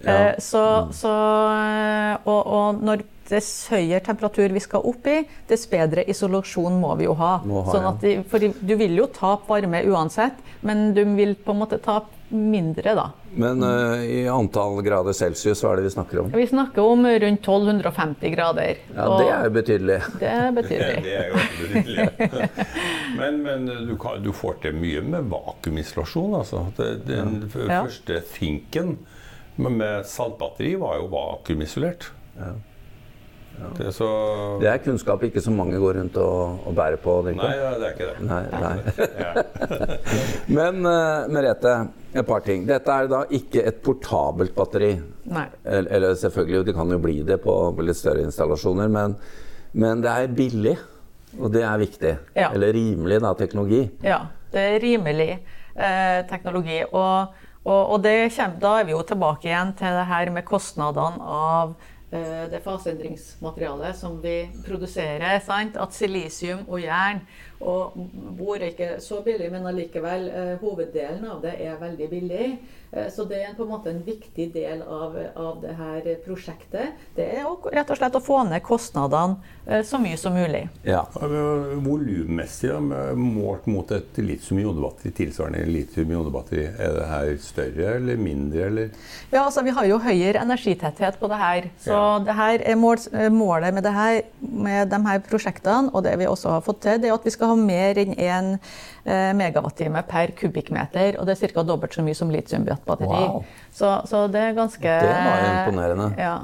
Ja. 0.00 0.14
Eh, 0.30 0.34
Så, 0.40 0.64
så, 0.94 1.12
eh, 1.52 2.16
og, 2.24 2.40
og 2.46 2.82
når 2.86 3.04
dess 3.28 3.68
høyere 3.72 4.00
temperatur 4.06 4.52
vi 4.56 4.60
skal 4.64 4.84
opp 4.88 5.06
i, 5.10 5.18
dess 5.50 5.66
bedre 5.70 6.04
isolasjon 6.08 6.78
må 6.80 6.94
vi 6.96 7.04
jo 7.08 7.14
ha. 7.18 7.34
Ha, 7.44 7.64
sånn 7.72 7.88
at 7.90 8.00
de, 8.04 8.14
for 8.28 8.40
du 8.40 8.74
vil 8.80 8.96
jo 8.96 9.06
tape 9.12 9.48
varme 9.50 9.82
uansett, 9.88 10.38
men 10.64 10.94
du 10.96 11.02
vil 11.16 11.34
på 11.36 11.52
en 11.52 11.60
måte 11.60 11.78
tape 11.84 12.14
mindre, 12.28 12.92
da. 12.92 13.06
Men 13.40 13.62
uh, 13.64 14.02
i 14.04 14.26
antall 14.28 14.82
grader 14.84 15.14
celsius, 15.16 15.62
hva 15.64 15.70
er 15.72 15.80
det 15.80 15.86
vi 15.86 15.92
snakker 15.94 16.20
om? 16.20 16.32
Vi 16.36 16.44
snakker 16.50 16.84
om 16.84 17.06
rundt 17.08 17.46
1250 17.48 18.34
grader. 18.34 18.82
Ja, 18.92 19.06
og 19.06 19.14
Det 19.22 19.28
er 19.32 19.46
jo 19.46 19.52
betydelig. 19.54 19.98
det 20.20 20.32
er 20.34 20.50
betydelig. 20.58 20.98
det. 20.98 21.04
det 21.08 21.14
er 21.16 21.30
jo 21.30 21.38
betydelig. 21.62 22.50
Men, 23.18 23.38
men 23.42 23.64
du, 23.88 23.94
kan, 23.98 24.20
du 24.22 24.28
får 24.36 24.58
til 24.62 24.76
mye 24.78 25.00
med 25.02 25.30
vakuumisolasjon. 25.32 26.34
Altså. 26.38 26.66
Det, 26.76 26.90
den 27.08 27.32
Ja. 27.64 27.80
første 27.86 28.20
Thinken 28.34 28.98
med, 29.56 30.04
saltbatteri 30.06 30.74
var 30.78 31.00
jo 31.00 31.08
vakuumisolert. 31.16 32.10
Det 33.78 33.92
så 33.94 34.08
Det 34.60 34.68
er 34.70 34.82
kunnskap 34.82 35.22
ikke 35.28 35.42
så 35.44 35.52
mange 35.54 35.78
går 35.80 35.98
rundt 36.00 36.18
og, 36.22 36.66
og 36.66 36.74
bærer 36.76 37.00
på. 37.02 37.14
tenker 37.26 37.42
Nei, 37.42 37.54
det 37.78 37.88
er 37.88 37.94
ikke 37.94 38.08
det. 38.10 38.18
Nei, 38.28 38.42
nei. 38.64 38.76
Men 40.58 40.84
uh, 40.86 41.26
Merete, 41.32 41.74
et 42.14 42.26
par 42.26 42.44
ting. 42.46 42.66
Dette 42.68 42.94
er 42.94 43.10
da 43.10 43.24
ikke 43.38 43.64
et 43.68 43.80
portabelt 43.84 44.54
batteri. 44.56 44.92
Nei. 45.28 45.46
Eller, 45.64 45.90
eller 45.98 46.14
selvfølgelig, 46.18 46.66
det 46.68 46.76
kan 46.78 46.94
jo 46.94 47.00
bli 47.02 47.20
det 47.26 47.40
på 47.44 47.56
litt 47.84 47.98
større 47.98 48.24
installasjoner, 48.26 48.88
men, 48.92 49.18
men 49.78 50.04
det 50.04 50.14
er 50.14 50.38
billig. 50.38 50.78
Og 51.36 51.52
det 51.52 51.62
er 51.66 51.80
viktig. 51.80 52.14
Ja. 52.38 52.48
Eller 52.54 52.72
rimelig, 52.72 53.20
da, 53.22 53.34
teknologi. 53.36 53.82
Ja, 54.04 54.22
det 54.52 54.64
er 54.64 54.80
rimelig 54.82 55.30
eh, 55.34 56.24
teknologi. 56.30 56.80
Og, 56.88 57.34
og, 57.64 57.82
og 57.94 58.02
det 58.04 58.16
kommer, 58.36 58.58
da 58.62 58.72
er 58.78 58.88
vi 58.88 58.96
jo 58.96 59.02
tilbake 59.06 59.50
igjen 59.50 59.74
til 59.78 59.98
det 60.00 60.06
her 60.08 60.32
med 60.34 60.46
kostnadene 60.48 61.34
av 61.38 61.76
det 62.10 62.62
faseendringsmaterialet 62.64 63.96
som 63.98 64.16
vi 64.22 64.48
produserer. 64.64 65.38
Sant? 65.44 65.76
At 65.76 65.92
silisium 65.92 66.64
og 66.68 66.80
jern 66.80 67.20
og 67.60 67.92
bor 68.38 68.56
er 68.56 68.70
ikke 68.70 68.90
så 69.02 69.20
billig, 69.26 69.48
men 69.50 69.66
allikevel 69.66 70.28
eh, 70.30 70.52
hoveddelen 70.60 71.24
av 71.26 71.40
det 71.42 71.56
er 71.64 71.78
veldig 71.80 72.06
billig. 72.10 72.50
Eh, 72.92 73.08
så 73.12 73.24
det 73.28 73.40
er 73.42 73.56
på 73.58 73.64
en 73.66 73.72
måte 73.72 73.90
en 73.90 74.02
viktig 74.06 74.46
del 74.54 74.82
av, 74.86 75.16
av 75.36 75.58
det 75.64 75.74
her 75.76 76.06
prosjektet. 76.24 76.94
Det 77.16 77.26
er 77.40 77.48
å, 77.50 77.56
rett 77.74 77.90
og 77.90 77.98
slett 77.98 78.14
å 78.16 78.22
få 78.22 78.44
ned 78.48 78.62
kostnadene 78.62 79.40
eh, 79.66 79.82
så 79.84 79.98
mye 79.98 80.16
som 80.20 80.36
mulig. 80.38 80.68
Ja. 80.86 81.02
Ja, 81.18 81.28
Volummessig, 81.82 82.70
målt 83.18 83.66
mot 83.70 83.90
et 83.94 84.16
litium-ionbatteri, 84.22 85.12
tilsvarende 85.18 85.64
litium-ionbatteri, 85.68 86.64
er 86.78 86.94
det 86.98 87.08
her 87.10 87.32
større 87.42 87.90
eller 87.98 88.18
mindre, 88.22 88.68
eller? 88.70 88.90
Ja, 89.32 89.44
altså 89.48 89.62
Vi 89.66 89.74
har 89.74 89.84
jo 89.90 89.98
høyere 90.02 90.42
energitetthet 90.46 91.18
på 91.20 91.28
det 91.30 91.38
her. 91.42 91.68
Så 91.82 91.90
Ja. 91.92 92.18
det 92.24 92.34
her 92.38 92.62
er 92.62 92.76
mål, 92.76 92.98
målet 93.34 93.74
med, 93.74 93.82
det 93.84 93.92
her, 93.92 94.22
med 94.40 94.90
de 94.90 95.02
her 95.06 95.18
prosjektene, 95.26 95.90
og 95.92 96.04
det 96.04 96.16
vi 96.18 96.26
også 96.26 96.48
har 96.56 96.60
fått 96.64 96.80
til, 96.86 96.98
det 97.02 97.10
er 97.10 97.14
at 97.18 97.24
vi 97.24 97.30
skal 97.34 97.47
ha 97.48 97.56
mer 97.58 97.98
enn 98.02 98.14
1 98.14 98.52
eh, 99.04 99.32
megawattime 99.38 100.02
per 100.08 100.34
kubikkmeter. 100.38 101.18
Og 101.18 101.26
det 101.28 101.36
er 101.36 101.54
ca. 101.54 101.64
dobbelt 101.66 101.96
så 101.96 102.04
mye 102.06 102.16
som 102.18 102.30
litiumbatteri. 102.32 103.08
Wow. 103.08 103.42
Så, 103.74 103.90
så 104.10 104.26
det 104.32 104.44
er 104.50 104.56
ganske 104.58 104.94
Det 105.02 105.10
var 105.10 105.48
imponerende. 105.50 106.12
Ja. 106.18 106.36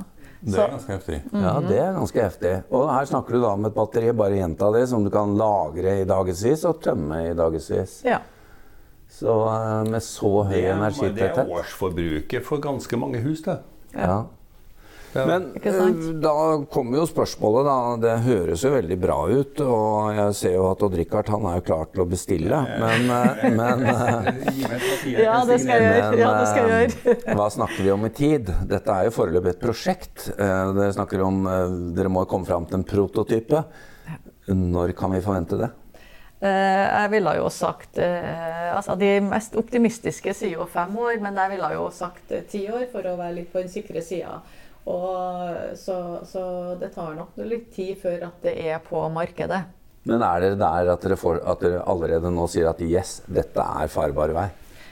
Det 0.44 0.60
er 0.60 0.74
ganske 0.74 0.92
heftig. 0.92 1.18
Ja, 1.32 1.54
det 1.64 1.78
er 1.80 1.94
ganske 1.96 2.20
heftig. 2.20 2.52
Og 2.74 2.88
her 2.92 3.06
snakker 3.08 3.32
du 3.36 3.40
da 3.40 3.54
om 3.56 3.64
et 3.64 3.74
batteri, 3.76 4.12
bare 4.12 4.36
gjenta 4.36 4.68
det, 4.74 4.84
som 4.90 5.04
du 5.04 5.08
kan 5.12 5.32
lagre 5.40 6.00
i 6.02 6.04
dagevis 6.08 6.66
og 6.68 6.82
tømme 6.84 7.22
i 7.30 7.34
dagevis. 7.38 8.00
ja. 8.04 8.20
Så 9.14 9.30
eh, 9.46 9.84
med 9.86 10.02
så 10.02 10.30
høy 10.42 10.56
Det 10.56 10.64
er, 10.66 11.12
det 11.14 11.26
er 11.38 11.50
årsforbruket 11.54 12.42
for 12.44 12.58
ganske 12.58 12.96
mange 12.98 13.20
hus, 13.22 13.44
det. 13.46 13.60
ja. 13.94 14.08
Ja. 14.08 14.22
Men 15.14 15.44
Ikke 15.54 15.70
sant? 15.74 16.00
eh, 16.08 16.14
da 16.24 16.32
kommer 16.74 16.98
jo 16.98 17.04
spørsmålet, 17.06 17.66
da. 17.68 17.76
Det 18.02 18.14
høres 18.26 18.64
jo 18.66 18.72
veldig 18.74 18.96
bra 19.00 19.18
ut, 19.30 19.60
og 19.62 20.08
jeg 20.16 20.34
ser 20.40 20.54
jo 20.56 20.64
at 20.72 20.82
Odd-Rikard 20.82 21.30
han 21.30 21.46
er 21.50 21.60
jo 21.60 21.64
klar 21.68 21.84
til 21.92 22.02
å 22.02 22.08
bestille, 22.10 22.62
men, 22.82 23.06
eh, 23.14 23.44
men 23.54 23.84
eh, 23.92 24.32
ja, 25.22 25.36
det 25.46 25.60
skal 25.62 25.78
jeg 25.78 25.86
gjøre. 25.86 26.10
Men 26.10 26.18
Ja, 26.24 26.32
det 26.40 26.48
skal 26.50 26.72
jeg 26.72 26.90
gjøre. 26.90 27.36
hva 27.38 27.46
snakker 27.54 27.82
vi 27.86 27.92
om 27.94 28.08
i 28.08 28.12
tid? 28.16 28.50
Dette 28.70 28.90
er 28.98 29.06
jo 29.08 29.14
foreløpig 29.20 29.54
et 29.54 29.62
prosjekt. 29.62 30.26
Eh, 30.34 30.72
Dere 30.74 30.90
snakker 30.96 31.22
om 31.22 31.42
Dere 31.94 32.10
må 32.12 32.26
komme 32.30 32.48
fram 32.48 32.66
til 32.66 32.80
en 32.80 32.86
prototype. 32.88 33.64
Når 34.50 34.92
kan 34.98 35.14
vi 35.14 35.22
forvente 35.24 35.56
det? 35.62 35.70
Eh, 36.44 36.84
Jeg 37.04 37.10
ville 37.14 37.36
jo 37.38 37.46
sagt 37.48 37.96
altså 37.96 38.96
De 39.00 39.12
mest 39.24 39.54
optimistiske 39.56 40.34
sier 40.36 40.58
jo 40.58 40.66
fem 40.68 40.92
år, 40.98 41.20
men 41.22 41.38
jeg 41.38 41.54
ville 41.54 41.70
jo 41.76 41.86
sagt 41.94 42.34
ti 42.50 42.66
år 42.68 42.88
for 42.92 43.06
å 43.06 43.14
være 43.16 43.36
litt 43.38 43.52
på 43.54 43.62
den 43.62 43.70
sikre 43.72 44.02
sida. 44.04 44.40
Og 44.90 45.76
så, 45.80 45.96
så 46.28 46.44
det 46.80 46.92
tar 46.94 47.14
nok 47.16 47.38
litt 47.48 47.70
tid 47.72 47.96
før 48.02 48.28
at 48.28 48.44
det 48.44 48.58
er 48.68 48.82
på 48.84 49.00
markedet. 49.12 49.62
Men 50.04 50.20
er 50.20 50.42
dere 50.42 50.60
der 50.60 50.90
at 50.92 51.06
dere, 51.06 51.16
får, 51.16 51.40
at 51.48 51.64
dere 51.64 51.80
allerede 51.88 52.32
nå 52.32 52.44
sier 52.52 52.68
at 52.68 52.82
yes, 52.84 53.22
dette 53.24 53.64
er 53.64 53.88
farbar 53.92 54.34
vei? 54.36 54.50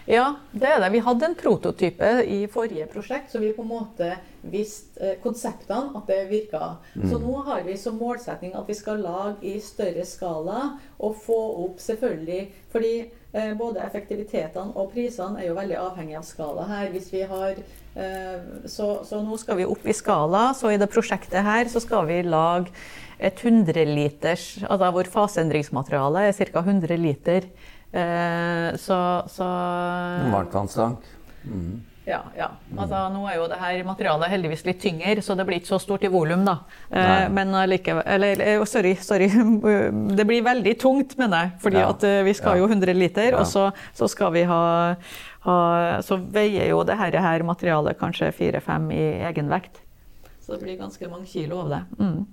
Ja, 0.08 0.32
det 0.50 0.66
er 0.66 0.80
det. 0.82 0.88
Vi 0.96 1.02
hadde 1.04 1.26
en 1.28 1.36
prototype 1.38 2.08
i 2.26 2.40
forrige 2.50 2.88
prosjekt, 2.90 3.30
så 3.30 3.38
vi 3.38 3.52
på 3.54 3.62
en 3.62 3.70
måte 3.70 4.08
visste 4.50 4.98
eh, 5.12 5.18
konseptene, 5.22 5.92
at 5.94 6.08
det 6.10 6.24
virka. 6.30 6.72
Så 6.96 7.20
nå 7.22 7.36
har 7.46 7.62
vi 7.66 7.76
som 7.78 8.00
målsetting 8.00 8.56
at 8.58 8.66
vi 8.66 8.74
skal 8.74 9.04
lage 9.04 9.46
i 9.46 9.60
større 9.62 10.06
skala 10.08 10.62
og 10.98 11.20
få 11.22 11.38
opp 11.66 11.80
selvfølgelig 11.82 12.42
Fordi 12.72 12.94
eh, 13.32 13.52
både 13.58 13.82
effektivitetene 13.84 14.74
og 14.78 14.92
prisene 14.94 15.42
er 15.42 15.50
jo 15.50 15.58
veldig 15.58 15.78
avhengig 15.80 16.18
av 16.20 16.26
skala 16.28 16.66
her. 16.70 16.90
Hvis 16.94 17.10
vi 17.12 17.22
har 17.28 17.54
eh, 17.58 18.66
så, 18.70 18.88
så 19.08 19.22
nå 19.24 19.38
skal 19.40 19.60
vi 19.60 19.68
opp 19.68 19.86
i 19.86 19.96
skala. 19.96 20.50
Så 20.58 20.72
i 20.72 20.80
det 20.80 20.90
prosjektet 20.92 21.44
her 21.46 21.70
så 21.72 21.82
skal 21.82 22.08
vi 22.10 22.22
lage 22.26 22.72
et 23.22 23.38
100 23.38 23.84
liters 23.86 24.44
Altså 24.66 24.88
hvor 24.96 25.08
faseendringsmaterialet 25.12 26.32
er 26.32 26.52
ca. 26.52 26.64
100 26.64 26.98
liter. 26.98 27.48
Eh, 27.92 28.68
så, 28.80 28.98
så 29.28 29.48
Varmtvannstank. 30.32 31.04
varmtvannstank? 31.44 31.90
Ja, 32.04 32.18
ja. 32.36 32.48
Altså, 32.76 32.98
nå 33.14 33.22
er 33.30 33.36
jo 33.36 33.44
det 33.50 33.58
her 33.60 33.82
materialet 33.86 34.30
heldigvis 34.32 34.64
litt 34.66 34.80
tyngre, 34.82 35.22
så 35.22 35.36
det 35.38 35.44
blir 35.46 35.60
ikke 35.60 35.70
så 35.70 35.78
stort 35.82 36.02
i 36.02 36.10
volum, 36.10 36.42
da. 36.44 36.56
Eh, 36.90 37.28
men 37.30 37.54
allikevel 37.54 38.02
Eller 38.06 38.40
eh, 38.42 38.64
sorry, 38.66 38.94
sorry. 38.98 39.28
Det 40.18 40.26
blir 40.26 40.42
veldig 40.42 40.74
tungt, 40.82 41.16
mener 41.18 41.44
jeg. 41.46 41.52
Fordi 41.62 41.78
Ja. 41.78 41.88
at 41.90 42.02
eh, 42.08 42.22
vi 42.26 42.34
skal 42.34 42.56
Ja. 42.58 42.64
jo 42.64 42.68
100 42.68 42.94
liter, 42.98 43.30
Ja. 43.30 43.38
og 43.38 43.46
så, 43.46 43.70
så 43.94 44.08
skal 44.10 44.32
vi 44.32 44.42
ha, 44.42 44.96
ha 45.46 46.00
Så 46.02 46.18
veier 46.18 46.68
jo 46.70 46.82
det 46.84 46.98
her, 46.98 47.12
her 47.20 47.42
materialet 47.42 47.98
kanskje 47.98 48.32
4-5 48.34 48.90
i 48.92 49.22
egenvekt. 49.30 49.78
Så 50.42 50.56
det 50.58 50.62
blir 50.64 50.78
ganske 50.78 51.08
mange 51.08 51.26
kilo 51.26 51.60
av 51.62 51.68
det. 51.70 51.82
Mm. 52.00 52.26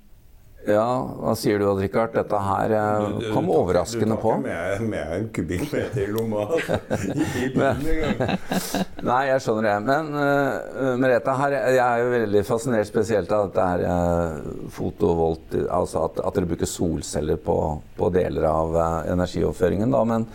Ja, 0.67 0.85
hva 1.15 1.31
sier 1.39 1.61
du 1.61 1.69
Rikard? 1.79 2.11
Dette 2.13 2.39
her 2.43 2.73
eh, 2.75 3.29
kom 3.31 3.47
overraskende 3.53 4.17
på. 4.19 4.33
Du 4.41 4.49
tar 4.49 4.73
ikke 4.75 4.83
med, 4.83 4.89
med 4.91 5.13
en 5.15 5.27
kubikkmeter 5.33 6.01
i 6.03 6.07
lomma. 6.11 6.43
Ikke 6.59 7.45
i 7.45 7.47
bilen 7.53 7.85
engang. 7.93 8.41
Nei, 9.09 9.21
jeg 9.29 9.45
skjønner 9.45 9.69
det. 9.69 9.77
Men 9.87 10.11
uh, 10.19 10.97
Merete, 10.99 11.35
her, 11.39 11.55
jeg 11.71 11.79
er 11.85 12.03
jo 12.03 12.11
veldig 12.11 12.43
fascinert 12.47 12.91
spesielt 12.91 13.31
av 13.35 13.47
dette 13.47 13.69
her 13.71 13.85
uh, 13.87 14.67
fotovolt, 14.75 15.55
altså 15.63 16.03
at, 16.09 16.19
at 16.27 16.37
dere 16.37 16.51
bruker 16.51 16.69
solceller 16.69 17.39
på, 17.39 17.57
på 17.95 18.11
deler 18.19 18.49
av 18.51 18.75
uh, 18.75 18.83
energioverføringen. 19.15 19.95
Da. 19.95 20.03
Men 20.11 20.27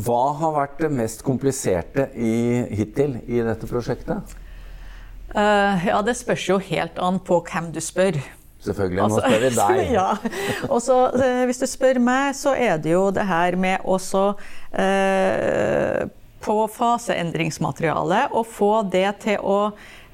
hva 0.00 0.22
har 0.40 0.56
vært 0.62 0.82
det 0.86 0.92
mest 0.96 1.22
kompliserte 1.26 2.08
i, 2.16 2.64
hittil 2.80 3.20
i 3.28 3.44
dette 3.44 3.68
prosjektet? 3.68 4.36
Uh, 5.28 5.76
ja, 5.84 6.00
det 6.00 6.16
spørs 6.16 6.48
jo 6.48 6.56
helt 6.70 6.96
an 7.04 7.20
på 7.20 7.42
hvem 7.44 7.68
du 7.76 7.82
spør. 7.84 8.16
Selvfølgelig, 8.64 8.98
nå 8.98 9.04
Altså, 9.04 9.20
spør 9.22 9.42
vi 9.44 9.50
deg. 9.54 9.92
ja. 9.98 10.06
Og 10.68 10.80
så, 10.82 10.96
eh, 11.14 11.44
hvis 11.46 11.60
du 11.62 11.66
spør 11.70 12.00
meg, 12.02 12.34
så 12.34 12.54
er 12.58 12.80
det 12.82 12.92
jo 12.92 13.04
det 13.14 13.26
her 13.28 13.56
med 13.56 13.84
også 13.86 14.24
eh, 14.74 16.08
på 16.42 16.56
faseendringsmaterialet 16.74 18.34
å 18.34 18.42
få 18.46 18.72
det 18.90 19.06
til 19.24 19.38
å 19.46 19.58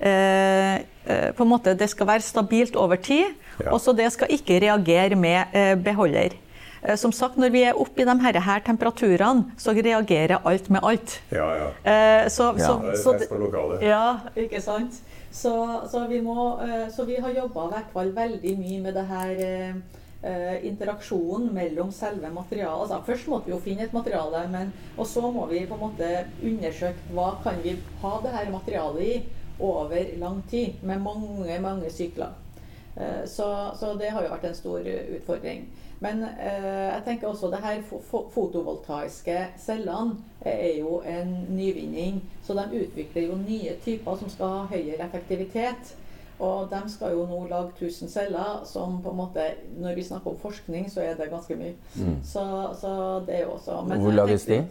eh, 0.01 0.77
eh, 1.07 1.29
på 1.37 1.45
en 1.45 1.51
måte, 1.51 1.75
Det 1.79 1.89
skal 1.93 2.09
være 2.15 2.25
stabilt 2.27 2.77
over 2.77 2.97
tid, 2.97 3.33
Ja. 3.63 3.71
og 3.71 3.79
så 3.81 3.93
det 3.95 4.09
skal 4.13 4.33
ikke 4.35 4.57
reagere 4.61 5.15
med 5.15 5.47
eh, 5.55 5.75
beholder. 5.79 6.33
Eh, 6.83 6.97
Som 6.97 7.13
sagt, 7.13 7.37
Når 7.37 7.51
vi 7.51 7.63
er 7.63 7.73
oppe 7.79 8.03
i 8.03 8.05
de 8.05 8.21
her, 8.21 8.41
her 8.41 8.61
temperaturene, 8.67 9.45
så 9.57 9.71
reagerer 9.73 10.41
alt 10.45 10.71
med 10.71 10.81
alt. 10.83 11.21
Ja, 11.31 11.49
ja. 11.55 11.69
Eh, 11.85 12.29
Så, 12.29 12.53
Ja. 12.59 12.67
så, 12.67 12.81
Det 12.83 12.93
er 12.93 13.03
så, 13.03 13.13
fest 13.19 13.31
på 13.31 13.79
ja, 13.83 14.17
ikke 14.37 14.61
sant? 14.61 15.01
Så, 15.35 15.81
så, 15.91 16.07
vi, 16.07 16.21
må, 16.23 16.63
eh, 16.63 16.89
så 16.95 17.05
vi 17.05 17.17
har 17.21 17.35
jobba 17.35 17.67
i 17.67 17.71
hvert 17.73 17.89
fall 17.93 18.11
veldig 18.15 18.53
mye 18.61 18.83
med 18.85 18.95
det 18.95 19.03
her 19.09 19.41
eh, 19.43 19.81
eh, 20.23 20.67
interaksjonen 20.69 21.49
mellom 21.57 21.91
selve 21.93 22.31
materialet. 22.31 22.85
Altså, 22.85 23.01
først 23.09 23.31
måtte 23.33 23.51
vi 23.51 23.55
jo 23.57 23.59
finne 23.65 23.89
et 23.89 23.97
materiale, 23.97 24.45
men, 24.53 24.71
og 24.95 25.09
så 25.11 25.27
må 25.35 25.49
vi 25.51 25.65
på 25.67 25.75
en 25.75 25.83
måte 25.89 26.13
undersøke 26.39 27.17
hva 27.17 27.33
kan 27.43 27.59
vi 27.67 27.75
ha 28.05 28.15
det 28.23 28.37
her 28.37 28.55
materialet 28.55 29.09
i 29.09 29.19
over 29.59 30.15
lang 30.23 30.39
tid, 30.51 30.79
med 30.87 31.03
mange, 31.03 31.59
mange 31.67 31.91
sykler. 31.91 32.31
Eh, 32.97 33.25
så, 33.27 33.71
så, 33.81 33.95
det 33.99 34.13
har 34.15 34.23
jo 34.23 34.31
vært 34.35 34.47
en 34.49 34.55
stor 34.55 34.87
utfordring. 35.17 35.67
Men 36.05 36.23
eh, 36.23 36.91
jeg 36.93 37.03
tenker 37.07 37.29
også 37.29 37.51
det 37.51 37.63
her 37.65 37.83
fotovoltaiske 38.35 39.39
cellene 39.59 40.17
er 40.45 40.79
jo 40.79 41.01
en 41.07 41.35
nyvinning. 41.49 42.23
Så 42.45 42.57
de 42.59 42.85
utvikler 42.85 43.29
jo 43.29 43.41
nye 43.41 43.77
typer 43.85 44.19
som 44.21 44.31
skal 44.31 44.57
ha 44.59 44.65
høyere 44.75 45.07
effektivitet. 45.07 45.95
Og 46.39 46.67
de 46.71 46.81
skal 46.91 47.15
jo 47.15 47.27
nå 47.31 47.45
lage 47.47 47.71
1000 47.79 48.11
celler, 48.11 48.65
som 48.67 48.99
på 49.03 49.11
en 49.11 49.17
måte 49.17 49.45
Når 49.79 49.95
vi 49.95 50.03
snakker 50.03 50.31
om 50.31 50.39
forskning, 50.39 50.91
så 50.91 51.01
er 51.01 51.15
det 51.15 51.31
ganske 51.31 51.55
mye. 51.57 51.77
Mm. 51.95 52.17
Så, 52.25 52.43
så, 52.81 53.23
det 53.27 53.37
er 53.37 53.43
jo 53.43 53.53
også 53.55 53.71
Hvor 53.87 54.11
lages 54.11 54.45
de? 54.45 54.65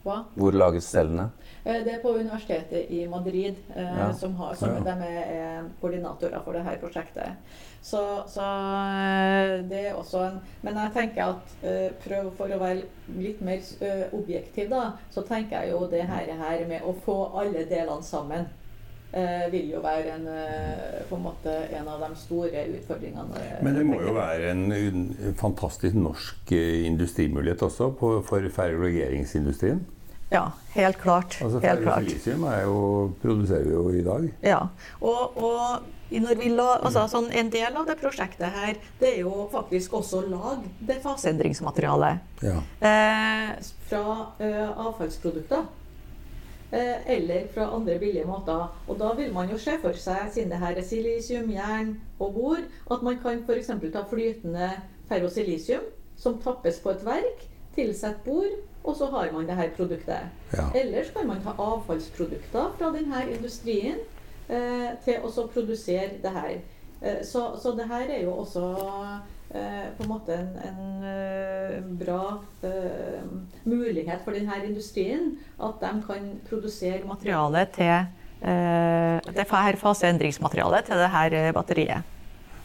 Hva? 0.00 0.22
Hvor 0.32 0.56
lages 0.56 0.86
cellene? 0.88 1.28
Eh, 1.64 1.82
det 1.84 1.92
er 1.92 1.98
på 2.00 2.14
universitetet 2.16 2.88
i 2.88 3.02
Madrid, 3.08 3.58
eh, 3.76 3.98
ja. 3.98 4.12
som, 4.16 4.34
har, 4.40 4.54
som 4.56 4.72
ja. 4.78 4.80
de 4.86 5.10
er 5.10 5.66
koordinatorer 5.82 6.40
for 6.44 6.56
dette 6.56 6.78
prosjektet. 6.80 7.58
Så, 7.84 8.00
så, 8.28 8.46
eh, 8.96 9.58
det 9.68 9.82
er 9.90 9.96
også 9.96 10.22
en 10.26 10.40
Men 10.62 10.76
jeg 10.76 10.92
tenker 10.92 11.34
at 11.34 11.54
prøv 12.04 12.30
for 12.36 12.52
å 12.52 12.60
være 12.60 12.82
litt 13.16 13.40
mer 13.44 13.60
objektiv, 14.16 14.68
da, 14.72 14.96
så 15.12 15.24
tenker 15.26 15.60
jeg 15.60 15.74
jo 15.74 15.84
det 15.92 16.06
her, 16.08 16.32
her 16.40 16.64
med 16.68 16.84
å 16.84 16.96
få 17.04 17.18
alle 17.40 17.64
delene 17.68 18.04
sammen. 18.04 18.48
Vil 19.50 19.72
jo 19.72 19.80
være 19.82 20.14
en, 20.14 20.26
på 21.08 21.16
en, 21.16 21.22
måte 21.24 21.54
en 21.74 21.88
av 21.90 22.02
de 22.04 22.10
store 22.20 22.64
utfordringene. 22.76 23.44
Men 23.66 23.78
det 23.78 23.86
må 23.88 23.98
jo 24.04 24.12
være 24.14 24.52
en 24.52 25.34
fantastisk 25.40 25.98
norsk 25.98 26.52
industrimulighet 26.54 27.64
også 27.66 27.90
på, 27.98 28.12
for 28.28 28.46
ferrolegeringsindustrien? 28.54 29.82
Ja, 30.30 30.52
helt 30.76 30.98
klart. 30.98 31.38
Altså, 31.42 31.58
helt 31.58 31.82
klart. 31.82 32.04
produserer 33.22 33.64
vi 33.64 33.72
jo 33.74 33.88
i 33.90 34.02
dag. 34.06 34.28
Ja, 34.46 34.60
og, 35.00 35.36
og 35.42 35.82
la, 36.10 36.68
altså, 36.84 37.08
sånn, 37.10 37.26
en 37.34 37.50
del 37.50 37.74
av 37.74 37.88
det 37.88 37.96
prosjektet 37.98 38.54
her, 38.54 38.78
det 39.00 39.10
er 39.14 39.18
jo 39.24 39.48
faktisk 39.50 39.98
også 39.98 40.22
å 40.22 40.28
lage 40.30 40.70
det 40.86 41.00
faseendringsmaterialet. 41.02 42.22
Ja. 42.46 42.62
Eh, 42.78 43.52
fra 43.90 44.04
eh, 44.38 44.70
avfallsprodukter. 44.70 45.66
Eh, 46.70 47.16
eller 47.16 47.48
fra 47.54 47.66
andre 47.74 47.98
billige 47.98 48.24
måter. 48.24 48.68
Og 48.88 48.98
da 48.98 49.12
vil 49.18 49.32
man 49.34 49.50
jo 49.50 49.58
se 49.58 49.74
for 49.82 49.96
seg, 49.98 50.28
siden 50.30 50.52
det 50.52 50.60
her 50.62 50.76
er 50.78 50.86
silisium, 50.86 51.50
jern 51.50 51.96
og 52.18 52.34
bor, 52.34 52.60
at 52.90 53.02
man 53.02 53.18
kan 53.18 53.42
f.eks. 53.42 53.72
ta 53.92 54.04
flytende 54.10 54.70
ferrosilisium 55.08 55.88
som 56.16 56.38
tappes 56.38 56.78
på 56.80 56.92
et 56.94 57.02
verk, 57.04 57.46
tilsette 57.74 58.22
bor 58.24 58.46
og 58.84 58.96
så 58.96 59.06
har 59.06 59.32
man 59.32 59.46
det 59.46 59.56
her 59.56 59.70
produktet. 59.76 60.20
Ja. 60.52 60.64
Ellers 60.74 61.10
kan 61.16 61.26
man 61.26 61.42
ta 61.42 61.50
avfallsprodukter 61.58 62.74
fra 62.78 62.92
denne 62.96 63.24
industrien 63.30 63.98
eh, 64.48 64.88
til 65.04 65.20
å 65.24 65.46
produsere 65.52 66.16
det 66.22 66.32
her. 66.32 66.54
Eh, 67.02 67.20
så, 67.24 67.50
så, 67.62 67.74
det 67.76 67.88
her 67.88 68.08
er 68.08 68.22
jo 68.24 68.32
også 68.40 68.64
på 69.50 70.04
en 70.04 70.10
måte 70.10 70.36
en, 70.36 70.50
en 70.62 71.02
uh, 71.02 71.88
bra 71.98 72.22
uh, 72.62 73.24
mulighet 73.66 74.22
for 74.24 74.36
denne 74.36 74.60
industrien. 74.68 75.32
At 75.58 75.82
de 75.82 75.90
kan 76.06 76.28
produsere 76.46 77.02
materiale 77.08 77.64
til 77.74 78.06
uh, 78.44 79.18
det 79.26 79.48
her 79.50 79.80
faseendringsmaterialet 79.80 80.86
til 80.86 81.02
det 81.02 81.10
her 81.16 81.52
batteriet. 81.56 82.16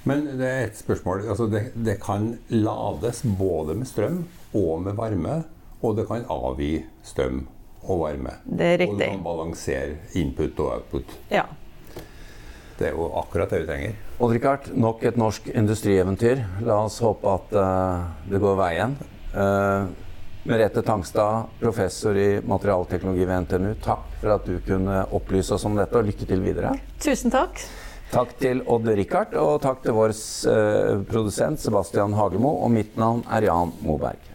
Men 0.06 0.27
det 0.38 0.46
er 0.46 0.68
et 0.68 0.77
spørsmål. 0.77 1.25
Altså 1.25 1.50
det, 1.50 1.72
det 1.74 1.98
kan 2.04 2.36
lades 2.54 3.24
både 3.39 3.75
med 3.75 3.89
strøm 3.89 4.22
og 4.54 4.82
med 4.86 4.94
varme. 4.94 5.42
Og 5.82 5.98
det 5.98 6.06
kan 6.08 6.25
avgi 6.30 6.77
strøm 7.04 7.48
og 7.84 8.00
varme. 8.06 8.38
Det 8.46 8.65
er 8.65 8.77
riktig. 8.86 8.94
Og 8.94 9.00
det 9.01 9.10
kan 9.10 9.24
balansere 9.25 9.96
input 10.22 10.60
og 10.62 10.74
output. 10.77 11.18
Ja. 11.34 11.48
Det 12.75 12.89
er 12.89 12.96
jo 12.96 13.08
akkurat 13.15 13.51
det 13.51 13.62
vi 13.63 13.67
trenger. 13.70 14.00
Odd-Rikard, 14.20 14.72
nok 14.75 15.03
et 15.08 15.20
norsk 15.20 15.48
industrieventyr. 15.53 16.41
La 16.67 16.82
oss 16.84 16.98
håpe 17.03 17.32
at 17.32 17.55
uh, 17.55 18.10
det 18.27 18.41
går 18.44 18.58
veien. 18.60 18.98
Uh, 19.36 19.88
Merete 20.46 20.84
Tangstad, 20.86 21.55
professor 21.60 22.17
i 22.20 22.41
materialteknologi 22.46 23.25
ved 23.25 23.48
NTNU, 23.48 23.72
takk 23.82 24.20
for 24.22 24.36
at 24.36 24.46
du 24.46 24.60
kunne 24.67 25.00
opplyse 25.17 25.55
oss 25.55 25.65
om 25.65 25.79
dette, 25.79 25.98
og 25.98 26.05
lykke 26.05 26.27
til 26.29 26.44
videre. 26.44 26.75
Tusen 27.01 27.34
takk. 27.34 27.63
Takk 28.12 28.36
til 28.44 28.62
Odd-Rikard, 28.70 29.34
og 29.41 29.58
takk 29.63 29.82
til 29.88 29.96
vår 29.96 30.13
uh, 30.13 31.01
produsent 31.10 31.63
Sebastian 31.63 32.13
Hagemo. 32.20 32.58
Og 32.62 32.75
mitt 32.75 33.00
navn 33.00 33.24
er 33.32 33.48
Jan 33.48 33.74
Moberg. 33.88 34.35